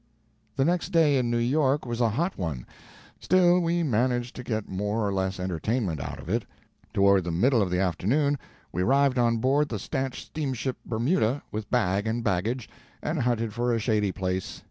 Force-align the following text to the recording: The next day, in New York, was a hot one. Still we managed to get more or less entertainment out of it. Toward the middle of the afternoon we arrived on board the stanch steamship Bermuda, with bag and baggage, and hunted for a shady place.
The 0.55 0.65
next 0.65 0.89
day, 0.89 1.19
in 1.19 1.29
New 1.29 1.37
York, 1.37 1.85
was 1.85 2.01
a 2.01 2.09
hot 2.09 2.35
one. 2.35 2.65
Still 3.19 3.59
we 3.59 3.83
managed 3.83 4.35
to 4.37 4.43
get 4.43 4.67
more 4.67 5.05
or 5.07 5.13
less 5.13 5.39
entertainment 5.39 5.99
out 6.01 6.19
of 6.19 6.27
it. 6.27 6.43
Toward 6.91 7.23
the 7.23 7.29
middle 7.31 7.61
of 7.61 7.69
the 7.69 7.79
afternoon 7.81 8.39
we 8.71 8.81
arrived 8.81 9.19
on 9.19 9.37
board 9.37 9.69
the 9.69 9.77
stanch 9.77 10.25
steamship 10.25 10.77
Bermuda, 10.87 11.43
with 11.51 11.69
bag 11.69 12.07
and 12.07 12.23
baggage, 12.23 12.67
and 13.03 13.19
hunted 13.21 13.53
for 13.53 13.71
a 13.71 13.77
shady 13.79 14.11
place. 14.11 14.59